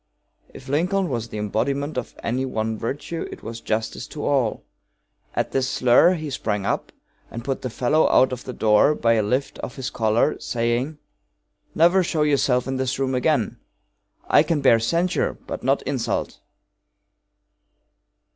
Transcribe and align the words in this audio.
If 0.51 0.67
Lincoln 0.67 1.09
was 1.09 1.29
the 1.29 1.37
embodiment 1.37 1.95
of 1.95 2.15
any 2.23 2.43
one 2.43 2.75
virtue 2.75 3.27
it 3.31 3.43
was 3.43 3.61
justice 3.61 4.07
to 4.07 4.25
all. 4.25 4.63
At 5.35 5.51
this 5.51 5.69
slur 5.69 6.15
he 6.15 6.31
sprang 6.31 6.65
up 6.65 6.91
and 7.29 7.43
put 7.45 7.61
the 7.61 7.69
fellow 7.69 8.09
out 8.09 8.31
of 8.31 8.43
the 8.43 8.51
door 8.51 8.95
by 8.95 9.13
a 9.13 9.21
lift 9.21 9.59
of 9.59 9.75
his 9.75 9.91
collar, 9.91 10.39
saying: 10.39 10.97
"Never 11.75 12.01
show 12.01 12.23
yourself 12.23 12.67
in 12.67 12.77
this 12.77 12.97
room 12.97 13.13
again! 13.13 13.59
I 14.27 14.41
can 14.41 14.59
bear 14.61 14.79
censure, 14.79 15.37
but 15.45 15.61
not 15.63 15.83
insult!" 15.83 16.39